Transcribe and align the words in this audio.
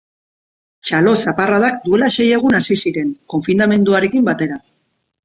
Txalo 0.89 1.11
zaparradak 1.25 1.77
duela 1.83 2.09
sei 2.15 2.25
egun 2.37 2.57
hasi 2.61 2.79
ziren, 2.85 3.13
konfinamenduarekin 3.35 4.27
batera. 4.31 4.59